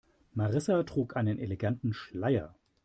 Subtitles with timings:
[0.33, 2.55] Marissa trug einen eleganten Schleier.